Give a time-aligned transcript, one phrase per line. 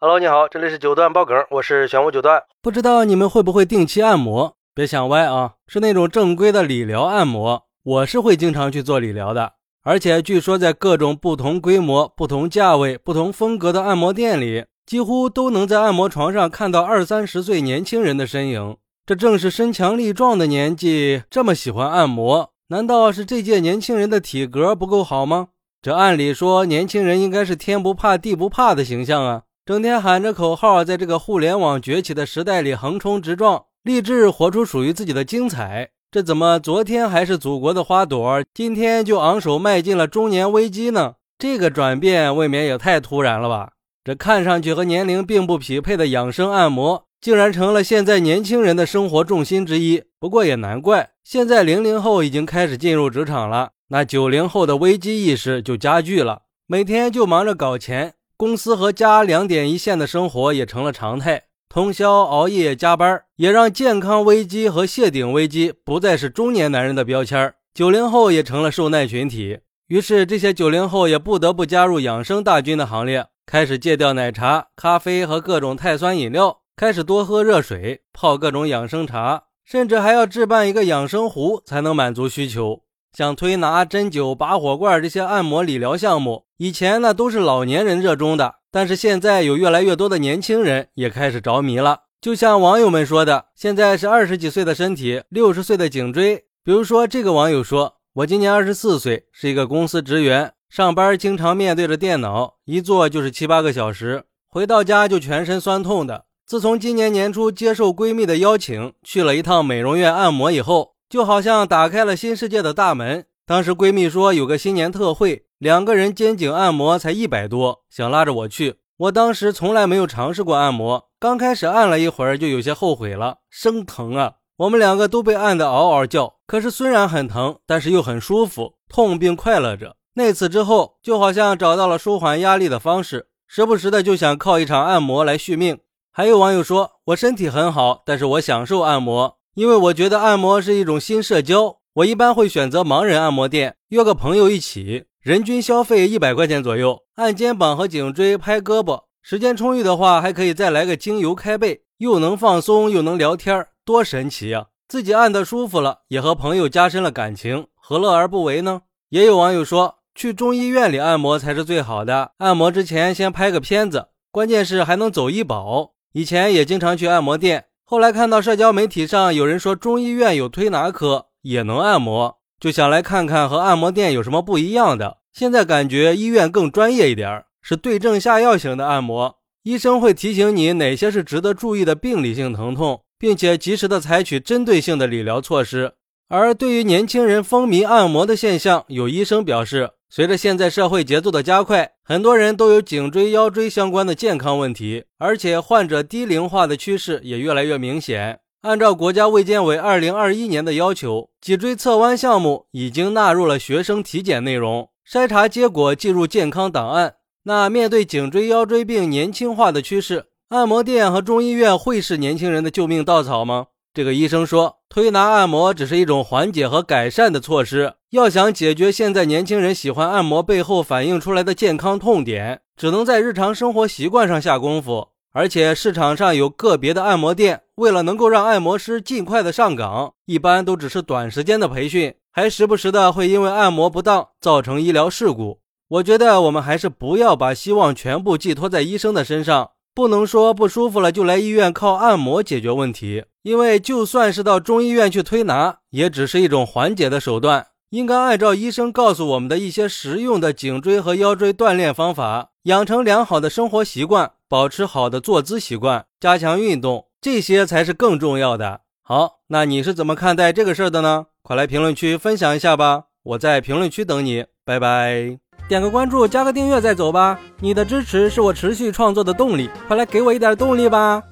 [0.00, 2.40] Hello，你好，这里是九段爆梗，我是玄武九段。
[2.62, 4.54] 不知道你们会不会定期按摩？
[4.72, 7.64] 别想歪啊，是那种正规的理疗按摩。
[7.82, 18.76] 我是会经常去做理疗的，而且据说在各种不同规模、不同价位、不同风格的按摩店里，几乎都能在按摩床上看到二三十岁年轻人的身影。
[19.04, 25.48] 这正是身强力壮的年纪，这么喜欢按摩，难道是这届年轻人的体格不够好吗？
[25.82, 29.42] 这按理说，年轻人应该是天不怕地不怕的形象啊。
[29.68, 35.90] 整天喊着口号，在这个互联网崛起的时代里横冲直撞，立志活出属于自己的精彩。
[36.10, 41.16] 这怎么昨天还是祖国的花朵，今天就昂首迈进了中年危机呢？
[41.38, 43.72] 这个转变未免也太突然了吧！
[44.02, 50.02] 这看上去和年龄并不匹配的养生按摩，竟然成了现在年轻人的生活重心之一。
[50.18, 58.14] 不过也难怪，现在零零后已经开始进入职场了，那九零后的危机意识就加剧了，每天就忙着搞钱。
[58.38, 82.82] 公司和家两点一线的生活也成了常态，通宵熬夜加班，也让健康危机和谢顶危机不再是中年男人的标签九零后也成了受难群体，于是这些九零后也不得不加入养生大军的行列，开始戒掉奶茶、咖啡和各种碳酸饮料，开始多喝热水，泡各种养生茶，甚至还要置办一个养生壶才能满足需求。
[83.12, 92.02] 像推拿、针灸、拔火罐这些按摩理疗项目，以前呢都是老年人热衷的，但是现在有越来越多的年轻人也开始着迷了。
[92.20, 96.44] 就像网友们说的，现在是二十几岁的身体，六十岁的颈椎。
[96.64, 106.24] 比如说，这个网友说：“我今年二十四岁，是一个公司职员，上班经常面对着电脑，一坐就是七八个小时，回到家就全身酸痛的。
[106.44, 113.26] 自从今年年初接受闺蜜的邀请，去了一趟美容院按摩以后。”就好像打开了新世界的大门。
[113.46, 118.76] 当时闺蜜说有个新年特惠，两个人肩颈按摩才一百多，想拉着我去。
[118.98, 124.34] 我当时从来没有尝试过按摩，刚开始按了一会儿就有些后悔了，生疼啊！
[124.56, 126.34] 我们两个都被按得嗷嗷叫。
[126.46, 129.96] 可是虽然很疼，但是又很舒服，痛并快乐着。
[130.14, 135.78] 那次之后，就好像找到了舒缓压力的方式，时不时的就想靠一场按摩来续命。
[136.10, 139.37] 还有网友说我身体很好，但是我享受按摩。
[139.58, 149.00] 因为我觉得按摩是一种新社交，我一般会选择盲人按摩店，约个朋友一起，人均消费一百块钱左右，按肩膀和颈椎，拍胳膊。
[149.20, 154.66] 时间充裕的话，还可以再来个精油开背，又能放松又能聊天，多神奇呀！
[154.86, 158.82] 自己按的舒服了，也和朋友加深了感情，何乐而不为呢？
[159.08, 165.94] 也有网友说，去中医院里按摩才是最好的，按摩之前先拍个片子，关键是还能走医保。
[166.12, 167.64] 以前也经常去按摩店。
[167.90, 175.20] 后来看到社交媒体上有人说中医院有推拿科也能按摩，就想来看看和按摩店有什么不一样的。
[175.32, 185.94] 现在感觉医院更专业一点，是对症下药型的按摩，医生会提醒你哪些是值得注意的病理性疼痛，并且及时的采取针对性的理疗措施。
[186.28, 189.92] 而对于年轻人风靡按摩的现象，有医生表示。
[190.10, 198.40] 随着现在社会节奏的加快，很多人都有颈椎、腰椎相关的健康问题，而且患者低龄化的趋势也越来越明显。
[198.62, 207.16] 按照国家卫健委二零二一年的要求，脊椎侧弯项目已经纳入了学生体检内容，筛查结果计入健康档案。
[207.44, 213.66] 那面对颈椎、腰椎病年轻化的趋势，按摩店和中医院会是年轻人的救命稻草吗？
[213.98, 214.76] 这个医生说。
[214.88, 225.08] 推拿按摩只是一种缓解和改善的措施，要想解决现在年轻人喜欢按摩背后反映出来的健康痛点，只能在日常生活习惯上下功夫。
[225.32, 235.58] 而且市场上有个别的按摩店，为了能够让按摩师尽快的上岗，一般都只是短时间的培训，还时不时的会因为按摩不当造成医疗事故。
[235.88, 239.70] 我觉得我们还是不要把希望全部寄托在医生的身上。
[239.94, 247.68] 不能说不舒服了就来医院靠按摩解决问题，因为就算是到中医院去推拿，也只是一种缓解的手段。
[247.88, 258.82] 应该按照医生告诉我们的一些实用的颈椎和腰椎锻炼方法，养成良好的生活习惯，保持好的坐姿习惯，加强运动，这些才是更重要的。
[259.02, 261.28] 好，那你是怎么看待这个事儿的呢？
[261.40, 265.38] 快来评论区分享一下吧，我在评论区等你，拜拜。
[265.66, 267.40] 点个关注，加个订阅再走吧。
[267.60, 271.22] 你的支持是我持续创作的动力，快来给我一点动力吧。